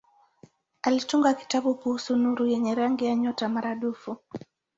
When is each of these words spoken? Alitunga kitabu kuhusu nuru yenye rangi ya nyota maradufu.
Alitunga 0.81 1.33
kitabu 1.33 1.75
kuhusu 1.75 2.15
nuru 2.15 2.47
yenye 2.47 2.75
rangi 2.75 3.05
ya 3.05 3.15
nyota 3.15 3.49
maradufu. 3.49 4.17